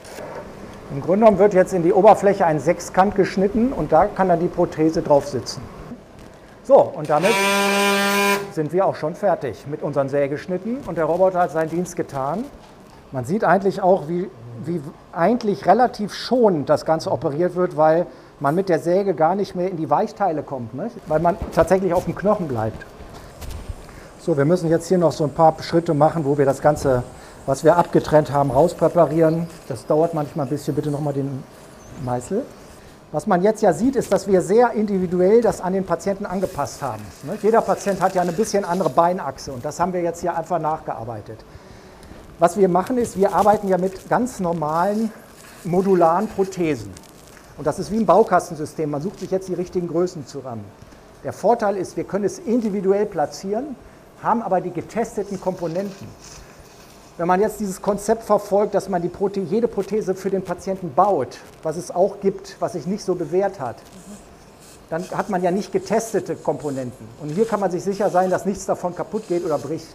Im 0.91 1.01
Grunde 1.01 1.21
genommen 1.21 1.39
wird 1.39 1.55
jetzt 1.55 1.73
in 1.73 1.83
die 1.83 1.93
Oberfläche 1.93 2.47
ein 2.47 2.61
Sechskant 2.61 3.15
geschnitten 3.15 3.73
und 3.73 3.93
da 3.93 4.07
kann 4.07 4.29
dann 4.29 4.41
die 4.41 4.49
Prothese 4.49 5.03
drauf 5.03 5.27
sitzen. 5.27 5.63
So, 6.63 6.77
und 6.77 7.11
damit 7.11 7.35
sind 8.53 8.73
wir 8.73 8.87
auch 8.87 8.95
schon 8.95 9.15
fertig 9.15 9.67
mit 9.67 9.83
unseren 9.83 10.09
Sägeschnitten 10.09 10.79
und 10.87 10.97
der 10.97 11.05
Roboter 11.05 11.41
hat 11.41 11.51
seinen 11.51 11.71
Dienst 11.71 11.97
getan. 11.97 12.45
Man 13.13 13.25
sieht 13.25 13.45
eigentlich 13.45 13.83
auch, 13.83 14.09
wie, 14.09 14.31
wie 14.65 14.81
eigentlich 15.13 15.67
relativ 15.67 16.15
schonend 16.15 16.69
das 16.69 16.85
Ganze 16.85 17.11
operiert 17.11 17.55
wird, 17.55 17.77
weil 17.77 18.07
man 18.41 18.55
mit 18.55 18.69
der 18.69 18.79
Säge 18.79 19.15
gar 19.15 19.35
nicht 19.35 19.55
mehr 19.55 19.71
in 19.71 19.77
die 19.77 19.91
Weichteile 19.91 20.43
kommt, 20.43 20.75
ne? 20.75 20.91
weil 21.07 21.21
man 21.21 21.37
tatsächlich 21.55 21.93
auf 21.93 22.05
dem 22.05 22.15
Knochen 22.15 22.49
bleibt. 22.49 22.85
So, 24.21 24.37
wir 24.37 24.45
müssen 24.45 24.71
jetzt 24.71 24.89
hier 24.89 24.99
noch 24.99 25.13
so 25.13 25.25
ein 25.25 25.35
paar 25.35 25.55
Schritte 25.61 25.93
machen, 25.93 26.25
wo 26.25 26.39
wir 26.39 26.47
das 26.47 26.63
Ganze, 26.63 27.03
was 27.47 27.65
wir 27.65 27.77
abgetrennt 27.77 28.33
haben, 28.33 28.51
rauspräparieren. 28.51 29.47
Das 29.69 29.87
dauert 29.87 30.15
manchmal 30.15 30.47
ein 30.47 30.51
bisschen. 30.51 30.75
Bitte 30.75 30.91
nochmal 30.91 31.13
den 31.13 31.43
Meißel. 32.05 32.45
Was 33.13 33.27
man 33.27 33.43
jetzt 33.43 33.63
ja 33.63 33.73
sieht, 33.73 33.95
ist, 33.95 34.13
dass 34.13 34.27
wir 34.27 34.43
sehr 34.43 34.73
individuell 34.73 35.41
das 35.41 35.61
an 35.61 35.73
den 35.73 35.87
Patienten 35.87 36.27
angepasst 36.27 36.83
haben. 36.83 37.03
ne? 37.23 37.39
Jeder 37.43 37.61
Patient 37.61 38.01
hat 38.01 38.15
ja 38.15 38.23
eine 38.23 38.33
bisschen 38.33 38.65
andere 38.65 38.91
Beinachse 38.91 39.53
und 39.53 39.65
das 39.65 39.79
haben 39.79 39.93
wir 39.93 40.01
jetzt 40.01 40.21
hier 40.21 40.37
einfach 40.37 40.59
nachgearbeitet. 40.59 41.45
Was 42.41 42.57
wir 42.57 42.69
machen 42.69 42.99
ist, 42.99 43.17
wir 43.17 43.33
arbeiten 43.33 43.69
ja 43.69 43.79
mit 43.79 44.09
ganz 44.09 44.41
normalen 44.41 45.13
modularen 45.63 46.27
Prothesen. 46.27 46.93
Und 47.57 47.69
das 47.69 47.79
ist 47.79 47.93
wie 47.93 47.99
ein 47.99 48.07
Baukastensystem. 48.07 48.91
Man 48.91 49.01
sucht 49.01 49.21
sich 49.21 49.31
jetzt 49.31 49.49
die 49.49 49.55
richtigen 49.55 49.87
Größen 49.87 50.27
zusammen. 50.27 50.65
Der 51.23 51.33
Vorteil 51.33 51.77
ist, 51.77 51.97
wir 51.97 52.05
können 52.05 52.25
es 52.25 52.41
individuell 52.41 53.07
platzieren, 53.07 53.77
haben 54.23 54.43
aber 54.43 54.61
die 54.61 54.73
getesteten 54.73 55.41
Komponenten. 55.41 56.09
Wenn 57.17 57.29
man 57.29 57.41
jetzt 57.41 57.61
dieses 57.61 57.81
Konzept 57.81 58.25
verfolgt, 58.25 58.75
dass 58.75 58.89
man 58.89 59.01
die 59.01 59.09
Prote 59.09 59.39
jede 59.39 59.69
Prothese 59.69 60.17
für 60.17 60.31
den 60.31 60.43
Patienten 60.43 60.93
baut, 60.95 61.39
was 61.63 61.77
es 61.77 61.93
auch 61.93 62.19
gibt, 62.21 62.57
was 62.59 62.73
sich 62.73 62.87
nicht 62.89 63.05
so 63.05 63.15
bewährt 63.15 63.61
hat, 63.61 63.77
dann 64.91 65.09
hat 65.13 65.31
man 65.31 65.41
ja 65.41 65.53
nicht 65.53 65.71
getestete 65.71 66.35
Komponenten. 66.35 67.07
Und 67.23 67.31
hier 67.31 67.47
kann 67.47 67.61
man 67.61 67.71
sich 67.71 67.85
sicher 67.85 68.11
sein, 68.11 68.31
dass 68.31 68.45
nichts 68.45 68.67
davon 68.67 68.97
kaputt 68.97 69.29
geht 69.29 69.45
oder 69.45 69.59
bricht. 69.59 69.95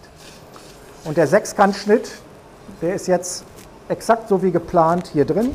Und 1.03 1.17
der 1.17 1.27
Sechskantschnitt, 1.27 2.09
der 2.81 2.95
ist 2.95 3.07
jetzt 3.07 3.43
exakt 3.89 4.29
so 4.29 4.41
wie 4.41 4.51
geplant 4.51 5.07
hier 5.07 5.25
drin. 5.25 5.51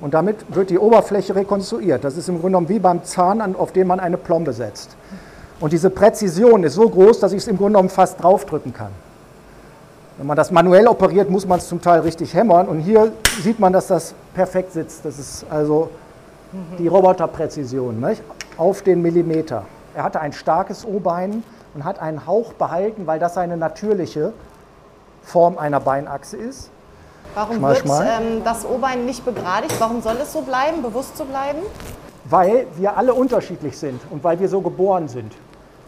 Und 0.00 0.14
damit 0.14 0.54
wird 0.54 0.70
die 0.70 0.78
Oberfläche 0.78 1.34
rekonstruiert. 1.34 2.04
Das 2.04 2.16
ist 2.16 2.28
im 2.30 2.36
Grunde 2.36 2.52
genommen 2.52 2.68
wie 2.70 2.78
beim 2.78 3.04
Zahn, 3.04 3.54
auf 3.54 3.72
den 3.72 3.86
man 3.86 4.00
eine 4.00 4.16
Plombe 4.16 4.54
setzt. 4.54 4.96
Und 5.60 5.74
diese 5.74 5.90
Präzision 5.90 6.64
ist 6.64 6.74
so 6.74 6.88
groß, 6.88 7.20
dass 7.20 7.32
ich 7.32 7.42
es 7.42 7.48
im 7.48 7.58
Grunde 7.58 7.72
genommen 7.72 7.90
fast 7.90 8.22
draufdrücken 8.22 8.72
kann. 8.72 8.92
Wenn 10.20 10.26
man 10.26 10.36
das 10.36 10.50
manuell 10.50 10.86
operiert, 10.86 11.30
muss 11.30 11.46
man 11.46 11.60
es 11.60 11.66
zum 11.66 11.80
Teil 11.80 12.00
richtig 12.00 12.34
hämmern. 12.34 12.68
Und 12.68 12.80
hier 12.80 13.10
sieht 13.42 13.58
man, 13.58 13.72
dass 13.72 13.86
das 13.86 14.12
perfekt 14.34 14.72
sitzt. 14.72 15.02
Das 15.02 15.18
ist 15.18 15.46
also 15.48 15.88
die 16.78 16.88
Roboterpräzision 16.88 17.98
nicht? 17.98 18.22
auf 18.58 18.82
den 18.82 19.00
Millimeter. 19.00 19.64
Er 19.94 20.02
hatte 20.02 20.20
ein 20.20 20.34
starkes 20.34 20.84
O-Bein 20.84 21.42
und 21.72 21.84
hat 21.84 22.00
einen 22.00 22.26
Hauch 22.26 22.52
behalten, 22.52 23.06
weil 23.06 23.18
das 23.18 23.32
seine 23.32 23.56
natürliche 23.56 24.34
Form 25.22 25.56
einer 25.56 25.80
Beinachse 25.80 26.36
ist. 26.36 26.68
Warum 27.34 27.56
schmal, 27.56 28.04
wird. 28.04 28.20
Ähm, 28.20 28.44
das 28.44 28.66
O-Bein 28.66 29.06
nicht 29.06 29.24
begradigt? 29.24 29.74
Warum 29.78 30.02
soll 30.02 30.18
es 30.20 30.34
so 30.34 30.42
bleiben, 30.42 30.82
bewusst 30.82 31.16
so 31.16 31.24
bleiben? 31.24 31.60
Weil 32.26 32.66
wir 32.76 32.94
alle 32.94 33.14
unterschiedlich 33.14 33.78
sind 33.78 34.02
und 34.10 34.22
weil 34.22 34.38
wir 34.38 34.50
so 34.50 34.60
geboren 34.60 35.08
sind. 35.08 35.32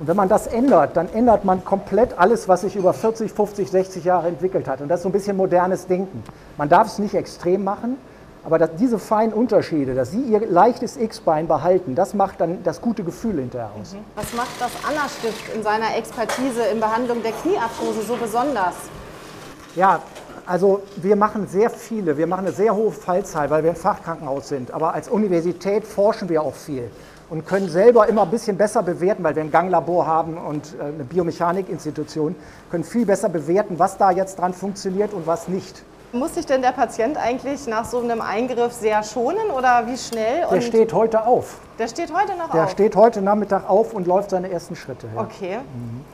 Und 0.02 0.09
wenn 0.09 0.16
man 0.16 0.28
das 0.28 0.49
ändert, 0.49 0.97
dann 0.97 1.09
ändert 1.11 1.44
man 1.44 1.64
komplett 1.64 2.18
alles, 2.18 2.49
was 2.49 2.62
sich 2.62 2.75
über 2.75 2.92
40, 2.92 3.32
50, 3.32 3.71
60 3.71 4.04
Jahre 4.04 4.26
entwickelt 4.26 4.66
hat. 4.66 4.80
Und 4.80 4.88
das 4.88 4.99
ist 4.99 5.02
so 5.04 5.09
ein 5.09 5.12
bisschen 5.12 5.37
modernes 5.37 5.87
Denken. 5.87 6.25
Man 6.59 6.68
darf 6.68 6.88
es 6.88 6.99
nicht 6.99 7.14
extrem 7.14 7.62
machen, 7.62 7.97
aber 8.42 8.59
dass 8.59 8.71
diese 8.75 8.99
feinen 8.99 9.32
Unterschiede, 9.32 9.94
dass 9.94 10.11
Sie 10.11 10.23
Ihr 10.23 10.44
leichtes 10.44 10.97
X-Bein 10.97 11.47
behalten, 11.47 11.94
das 11.94 12.14
macht 12.14 12.40
dann 12.40 12.64
das 12.64 12.80
gute 12.80 13.04
Gefühl 13.04 13.38
hinterher 13.38 13.71
aus. 13.80 13.92
Mhm. 13.92 13.99
Was 14.16 14.32
macht 14.35 14.61
das 14.61 14.73
Anna-Stift 14.88 15.54
in 15.54 15.62
seiner 15.62 15.97
Expertise 15.97 16.64
in 16.73 16.80
Behandlung 16.80 17.23
der 17.23 17.30
Kniearthrose 17.30 18.02
so 18.02 18.16
besonders? 18.16 18.75
Ja, 19.76 20.00
also 20.47 20.82
wir 20.97 21.14
machen 21.14 21.47
sehr 21.47 21.71
viele, 21.71 22.16
wir 22.18 22.26
machen 22.26 22.47
eine 22.47 22.54
sehr 22.56 22.75
hohe 22.75 22.90
Fallzahl, 22.90 23.50
weil 23.50 23.62
wir 23.62 23.71
ein 23.71 23.76
Fachkrankenhaus 23.76 24.49
sind. 24.49 24.73
Aber 24.73 24.94
als 24.94 25.09
Universität 25.09 25.85
forschen 25.85 26.28
wir 26.28 26.42
auch 26.42 26.54
viel 26.56 26.90
und 27.33 27.47
können 27.47 27.71
selber 27.71 28.07
immer 28.09 28.25
ein 28.25 28.31
bisschen 28.31 28.59
besser 28.59 28.83
bewerten, 28.83 29.25
weil 29.25 29.35
wir 29.35 29.43
ein 29.43 29.51
Ganglabor 29.51 30.07
haben 30.07 30.37
und 30.37 30.75
äh, 30.79 30.83
eine 30.83 31.03
Biomechanikinstitution, 31.03 32.37
können 32.71 32.85
viel 32.85 33.07
besser 33.07 33.31
bewerten, 33.31 33.79
was 33.79 33.97
da 33.97 34.11
jetzt 34.11 34.39
dran 34.39 34.53
funktioniert 34.53 35.15
und 35.15 35.27
was 35.27 35.49
nicht. 35.49 35.83
Muss 36.12 36.35
sich 36.35 36.45
denn 36.45 36.61
der 36.61 36.73
Patient 36.73 37.17
eigentlich 37.17 37.67
nach 37.67 37.87
so 37.87 38.01
einem 38.01 38.21
Eingriff 38.21 38.75
sehr 38.75 39.03
schonen 39.03 39.51
oder 39.57 39.87
wie 39.87 39.97
schnell? 39.97 40.47
Der 40.53 40.61
steht 40.61 40.93
heute 40.93 41.25
auf. 41.25 41.59
Der 41.79 41.89
steht 41.89 42.12
heute 42.12 42.37
noch 42.37 42.51
der 42.51 42.65
auf? 42.65 42.67
Der 42.67 42.69
steht 42.69 42.97
heute 42.97 43.23
Nachmittag 43.23 43.67
auf 43.67 43.95
und 43.95 44.07
läuft 44.07 44.29
seine 44.29 44.51
ersten 44.51 44.77
Schritte. 44.77 45.07
Ja. 45.15 45.23
Okay. 45.23 45.57
Mhm. 45.57 46.05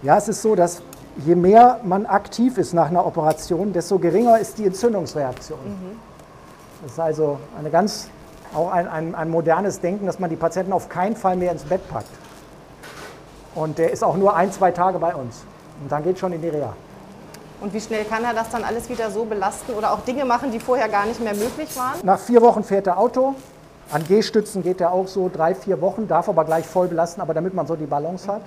Ja, 0.00 0.16
es 0.16 0.26
ist 0.28 0.40
so, 0.40 0.54
dass 0.54 0.80
je 1.18 1.34
mehr 1.34 1.80
man 1.84 2.06
aktiv 2.06 2.56
ist 2.56 2.72
nach 2.72 2.88
einer 2.88 3.04
Operation, 3.04 3.74
desto 3.74 3.98
geringer 3.98 4.38
ist 4.38 4.56
die 4.56 4.64
Entzündungsreaktion. 4.64 5.58
Mhm. 5.62 5.98
Das 6.82 6.92
ist 6.92 7.00
also 7.00 7.38
eine 7.58 7.68
ganz, 7.68 8.08
auch 8.56 8.72
ein, 8.72 8.88
ein, 8.88 9.14
ein 9.14 9.30
modernes 9.30 9.80
Denken, 9.80 10.06
dass 10.06 10.18
man 10.18 10.30
die 10.30 10.36
Patienten 10.36 10.72
auf 10.72 10.88
keinen 10.88 11.14
Fall 11.14 11.36
mehr 11.36 11.52
ins 11.52 11.64
Bett 11.64 11.88
packt. 11.88 12.10
Und 13.54 13.78
der 13.78 13.92
ist 13.92 14.02
auch 14.02 14.16
nur 14.16 14.34
ein, 14.34 14.50
zwei 14.52 14.70
Tage 14.70 14.98
bei 14.98 15.14
uns. 15.14 15.44
Und 15.82 15.92
dann 15.92 16.02
geht 16.02 16.18
schon 16.18 16.32
in 16.32 16.42
die 16.42 16.48
Reha. 16.48 16.74
Und 17.60 17.72
wie 17.72 17.80
schnell 17.80 18.04
kann 18.04 18.22
er 18.24 18.34
das 18.34 18.50
dann 18.50 18.64
alles 18.64 18.88
wieder 18.90 19.10
so 19.10 19.24
belasten 19.24 19.72
oder 19.72 19.92
auch 19.92 20.00
Dinge 20.00 20.24
machen, 20.24 20.50
die 20.50 20.60
vorher 20.60 20.88
gar 20.88 21.06
nicht 21.06 21.20
mehr 21.20 21.34
möglich 21.34 21.74
waren? 21.76 21.94
Nach 22.02 22.18
vier 22.18 22.42
Wochen 22.42 22.62
fährt 22.62 22.86
er 22.86 22.98
Auto. 22.98 23.34
An 23.90 24.04
Gehstützen 24.06 24.62
geht 24.62 24.80
er 24.80 24.92
auch 24.92 25.06
so 25.06 25.30
drei, 25.32 25.54
vier 25.54 25.80
Wochen, 25.80 26.08
darf 26.08 26.28
aber 26.28 26.44
gleich 26.44 26.66
voll 26.66 26.88
belasten, 26.88 27.20
aber 27.20 27.34
damit 27.34 27.54
man 27.54 27.66
so 27.66 27.76
die 27.76 27.86
Balance 27.86 28.30
hat. 28.30 28.42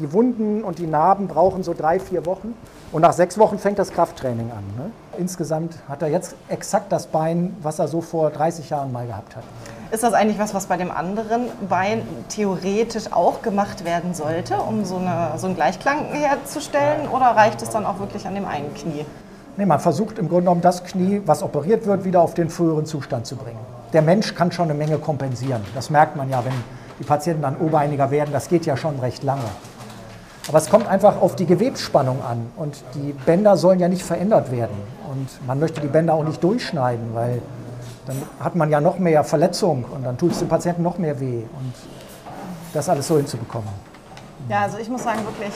Die 0.00 0.14
Wunden 0.14 0.64
und 0.64 0.78
die 0.78 0.86
Narben 0.86 1.28
brauchen 1.28 1.62
so 1.62 1.74
drei, 1.74 2.00
vier 2.00 2.24
Wochen. 2.24 2.54
Und 2.90 3.02
nach 3.02 3.12
sechs 3.12 3.36
Wochen 3.38 3.58
fängt 3.58 3.78
das 3.78 3.90
Krafttraining 3.90 4.50
an. 4.50 4.64
Ne? 4.78 4.90
Insgesamt 5.18 5.74
hat 5.88 6.00
er 6.00 6.08
jetzt 6.08 6.34
exakt 6.48 6.90
das 6.90 7.06
Bein, 7.06 7.54
was 7.60 7.78
er 7.78 7.86
so 7.86 8.00
vor 8.00 8.30
30 8.30 8.70
Jahren 8.70 8.92
mal 8.92 9.06
gehabt 9.06 9.36
hat. 9.36 9.44
Ist 9.90 10.02
das 10.02 10.14
eigentlich 10.14 10.38
was, 10.38 10.54
was 10.54 10.66
bei 10.66 10.78
dem 10.78 10.90
anderen 10.90 11.48
Bein 11.68 12.02
theoretisch 12.30 13.12
auch 13.12 13.42
gemacht 13.42 13.84
werden 13.84 14.14
sollte, 14.14 14.56
um 14.56 14.86
so, 14.86 14.96
eine, 14.96 15.32
so 15.36 15.46
einen 15.46 15.54
Gleichklang 15.54 16.06
herzustellen? 16.12 17.06
Oder 17.08 17.26
reicht 17.26 17.60
es 17.60 17.68
dann 17.68 17.84
auch 17.84 17.98
wirklich 17.98 18.26
an 18.26 18.34
dem 18.34 18.46
einen 18.46 18.72
Knie? 18.72 19.04
Nee, 19.58 19.66
man 19.66 19.80
versucht 19.80 20.18
im 20.18 20.28
Grunde 20.28 20.44
genommen 20.44 20.62
das 20.62 20.82
Knie, 20.82 21.20
was 21.26 21.42
operiert 21.42 21.84
wird, 21.84 22.04
wieder 22.04 22.22
auf 22.22 22.32
den 22.32 22.48
früheren 22.48 22.86
Zustand 22.86 23.26
zu 23.26 23.36
bringen. 23.36 23.60
Der 23.92 24.00
Mensch 24.00 24.34
kann 24.34 24.50
schon 24.50 24.70
eine 24.70 24.74
Menge 24.74 24.96
kompensieren. 24.96 25.62
Das 25.74 25.90
merkt 25.90 26.16
man 26.16 26.30
ja, 26.30 26.42
wenn 26.42 26.54
die 26.98 27.04
Patienten 27.04 27.42
dann 27.42 27.56
obeiniger 27.58 28.10
werden. 28.10 28.30
Das 28.32 28.48
geht 28.48 28.64
ja 28.64 28.78
schon 28.78 28.98
recht 29.00 29.22
lange. 29.22 29.44
Aber 30.50 30.58
es 30.58 30.68
kommt 30.68 30.88
einfach 30.88 31.22
auf 31.22 31.36
die 31.36 31.46
Gewebsspannung 31.46 32.24
an. 32.24 32.50
Und 32.56 32.82
die 32.96 33.12
Bänder 33.12 33.56
sollen 33.56 33.78
ja 33.78 33.86
nicht 33.86 34.02
verändert 34.02 34.50
werden. 34.50 34.74
Und 35.08 35.46
man 35.46 35.60
möchte 35.60 35.80
die 35.80 35.86
Bänder 35.86 36.14
auch 36.14 36.24
nicht 36.24 36.42
durchschneiden, 36.42 37.14
weil 37.14 37.40
dann 38.06 38.16
hat 38.40 38.56
man 38.56 38.68
ja 38.68 38.80
noch 38.80 38.98
mehr 38.98 39.22
Verletzung 39.22 39.84
und 39.84 40.04
dann 40.04 40.18
tut 40.18 40.32
es 40.32 40.40
dem 40.40 40.48
Patienten 40.48 40.82
noch 40.82 40.98
mehr 40.98 41.20
weh. 41.20 41.42
Und 41.42 41.72
das 42.72 42.88
alles 42.88 43.06
so 43.06 43.16
hinzubekommen. 43.16 43.68
Ja, 44.48 44.62
also 44.62 44.78
ich 44.78 44.88
muss 44.88 45.04
sagen, 45.04 45.20
wirklich 45.24 45.52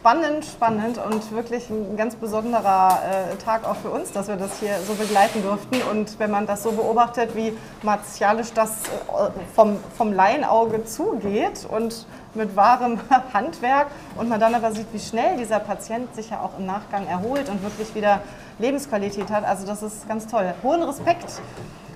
spannend, 0.00 0.46
spannend 0.46 0.98
und 1.04 1.30
wirklich 1.32 1.68
ein 1.68 1.98
ganz 1.98 2.14
besonderer 2.14 2.98
äh, 3.04 3.36
Tag 3.36 3.68
auch 3.68 3.76
für 3.76 3.90
uns, 3.90 4.10
dass 4.12 4.28
wir 4.28 4.36
das 4.36 4.58
hier 4.58 4.78
so 4.86 4.94
begleiten 4.94 5.42
durften. 5.42 5.82
Und 5.90 6.18
wenn 6.18 6.30
man 6.30 6.46
das 6.46 6.62
so 6.62 6.72
beobachtet, 6.72 7.36
wie 7.36 7.52
martialisch 7.82 8.54
das 8.54 8.70
äh, 8.70 9.28
vom, 9.54 9.76
vom 9.98 10.14
Laienauge 10.14 10.86
zugeht 10.86 11.66
und 11.70 12.06
mit 12.34 12.56
wahrem 12.56 12.98
Handwerk 13.32 13.88
und 14.16 14.28
man 14.28 14.40
dann 14.40 14.54
aber 14.54 14.72
sieht, 14.72 14.86
wie 14.92 15.00
schnell 15.00 15.36
dieser 15.36 15.58
Patient 15.58 16.14
sich 16.14 16.30
ja 16.30 16.40
auch 16.40 16.58
im 16.58 16.66
Nachgang 16.66 17.06
erholt 17.06 17.48
und 17.48 17.62
wirklich 17.62 17.94
wieder 17.94 18.20
Lebensqualität 18.58 19.30
hat. 19.30 19.44
Also 19.44 19.66
das 19.66 19.82
ist 19.82 20.08
ganz 20.08 20.26
toll. 20.26 20.54
Hohen 20.62 20.82
Respekt 20.82 21.40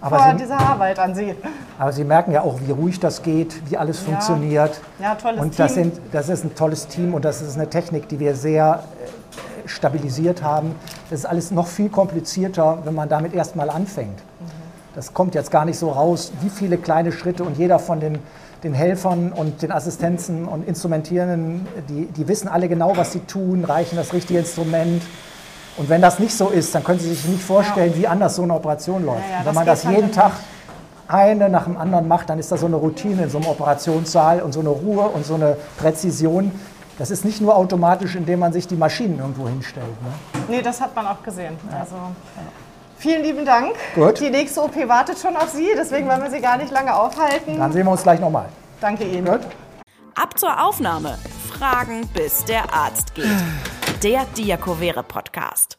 aber 0.05 0.19
vor 0.19 0.33
Sie, 0.33 0.37
dieser 0.37 0.59
Arbeit 0.59 0.99
an 0.99 1.15
Sie. 1.15 1.35
Aber 1.79 1.93
Sie 1.93 2.05
merken 2.05 2.33
ja 2.33 2.43
auch, 2.43 2.61
wie 2.61 2.71
ruhig 2.71 3.01
das 3.01 3.23
geht, 3.23 3.71
wie 3.71 3.77
alles 3.79 4.01
ja. 4.01 4.07
funktioniert. 4.07 4.81
Ja, 4.99 5.15
tolles 5.15 5.41
und 5.41 5.59
das 5.59 5.73
Team. 5.75 5.93
Sind, 5.93 6.01
das 6.13 6.29
ist 6.29 6.45
ein 6.45 6.55
tolles 6.55 6.89
Team 6.89 7.15
und 7.15 7.25
das 7.25 7.41
ist 7.41 7.57
eine 7.57 7.71
Technik, 7.71 8.09
die 8.09 8.21
wir 8.21 8.35
sehr 8.35 8.85
äh, 9.65 9.69
stabilisiert 9.69 10.43
haben. 10.43 10.75
Das 11.09 11.21
ist 11.21 11.27
alles 11.27 11.51
noch 11.51 11.67
viel 11.67 11.89
komplizierter, 11.89 12.79
wenn 12.85 12.95
man 12.95 13.09
damit 13.09 13.33
erstmal 13.33 13.71
anfängt. 13.71 14.19
Mhm. 14.19 14.45
Das 14.95 15.15
kommt 15.15 15.35
jetzt 15.35 15.51
gar 15.51 15.65
nicht 15.65 15.79
so 15.79 15.91
raus, 15.91 16.33
wie 16.43 16.51
viele 16.51 16.77
kleine 16.77 17.11
Schritte 17.11 17.43
und 17.43 17.57
jeder 17.57 17.79
von 17.79 17.99
den, 17.99 18.19
den 18.65 18.75
Helfern 18.75 19.33
und 19.33 19.63
den 19.63 19.71
Assistenzen 19.71 20.47
und 20.47 20.67
Instrumentierenden, 20.67 21.67
die, 21.89 22.07
die 22.07 22.27
wissen 22.27 22.49
alle 22.49 22.69
genau, 22.69 22.97
was 22.97 23.13
sie 23.13 23.21
tun, 23.21 23.65
reichen 23.65 23.97
das 23.97 24.13
richtige 24.13 24.41
Instrument. 24.41 25.03
Und 25.77 25.89
wenn 25.89 26.01
das 26.01 26.19
nicht 26.19 26.35
so 26.35 26.49
ist, 26.49 26.75
dann 26.75 26.83
können 26.83 27.01
Sie 27.01 27.11
sich 27.11 27.25
nicht 27.27 27.43
vorstellen, 27.43 27.93
ja. 27.93 27.99
wie 27.99 28.09
anders 28.09 28.37
so 28.37 28.43
eine 28.43 28.55
Operation 28.55 29.05
läuft. 29.05 29.29
Ja, 29.31 29.41
ja, 29.41 29.47
wenn 29.47 29.55
man 29.55 29.67
das 29.67 29.85
jeden 29.85 30.13
Tag 30.13 30.33
eine 31.09 31.49
nach 31.49 31.65
dem 31.65 31.77
anderen 31.77 32.09
macht, 32.09 32.31
dann 32.31 32.39
ist 32.39 32.51
da 32.51 32.57
so 32.57 32.67
eine 32.67 32.77
Routine 32.77 33.25
in 33.25 33.31
so 33.31 33.39
einem 33.39 33.49
Operationssaal 33.49 34.41
und 34.41 34.53
so 34.53 34.61
eine 34.61 34.71
Ruhe 34.71 35.09
und 35.09 35.27
so 35.27 35.35
eine 35.35 35.57
Präzision. 35.77 36.53
Das 36.97 37.11
ist 37.11 37.25
nicht 37.25 37.41
nur 37.41 37.57
automatisch, 37.57 38.15
indem 38.15 38.39
man 38.39 38.53
sich 38.53 38.69
die 38.69 38.77
Maschinen 38.77 39.19
irgendwo 39.19 39.49
hinstellt. 39.49 39.87
Ne? 39.87 40.41
Nee, 40.49 40.63
das 40.63 40.81
hat 40.81 40.95
man 40.95 41.07
auch 41.09 41.23
gesehen. 41.23 41.57
Also, 41.71 41.97
vielen 43.05 43.23
lieben 43.23 43.45
Dank. 43.45 43.75
Gut. 43.95 44.19
Die 44.19 44.31
nächste 44.31 44.63
OP 44.63 44.77
wartet 44.89 45.19
schon 45.19 45.37
auf 45.37 45.51
Sie, 45.51 45.69
deswegen 45.77 46.09
wollen 46.09 46.23
wir 46.23 46.31
Sie 46.31 46.41
gar 46.41 46.57
nicht 46.57 46.73
lange 46.73 46.95
aufhalten. 46.95 47.59
Dann 47.59 47.71
sehen 47.71 47.85
wir 47.85 47.93
uns 47.93 48.03
gleich 48.03 48.19
nochmal. 48.19 48.47
Danke 48.81 49.05
Ihnen. 49.05 49.27
Gut. 49.27 49.41
Ab 50.15 50.39
zur 50.39 50.65
Aufnahme. 50.65 51.19
Fragen, 51.53 52.09
bis 52.15 52.45
der 52.45 52.73
Arzt 52.73 53.15
geht. 53.15 53.27
Der 54.03 54.25
Diakovere 54.37 55.03
Podcast. 55.03 55.79